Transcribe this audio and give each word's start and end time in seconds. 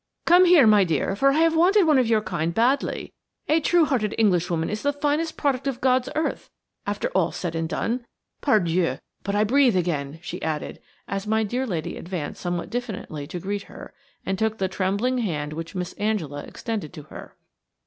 "Come 0.25 0.45
here, 0.45 0.65
my 0.65 0.83
dear, 0.83 1.15
for 1.15 1.29
I 1.29 1.41
have 1.41 1.55
wanted 1.55 1.83
one 1.85 1.99
of 1.99 2.07
your 2.07 2.21
kind 2.21 2.55
badly. 2.55 3.13
A 3.47 3.59
true 3.59 3.85
hearted 3.85 4.15
Englishwoman 4.17 4.67
is 4.67 4.81
the 4.81 4.91
finest 4.91 5.37
product 5.37 5.67
of 5.67 5.79
God's 5.79 6.09
earth, 6.15 6.49
after 6.87 7.09
all's 7.09 7.35
said 7.35 7.53
and 7.53 7.69
done. 7.69 8.07
Pardieu! 8.41 8.97
but 9.21 9.35
I 9.35 9.43
breathe 9.43 9.77
again," 9.77 10.17
she 10.23 10.41
added, 10.41 10.81
as 11.07 11.27
my 11.27 11.43
dear 11.43 11.67
lady 11.67 11.97
advanced 11.97 12.41
somewhat 12.41 12.71
diffidently 12.71 13.27
to 13.27 13.39
greet 13.39 13.61
her, 13.69 13.93
and 14.25 14.39
took 14.39 14.57
the 14.57 14.67
trembling 14.67 15.19
hand 15.19 15.53
which 15.53 15.75
Miss 15.75 15.93
Angela 15.93 16.41
extended 16.45 16.93
to 16.93 17.03
her. 17.03 17.37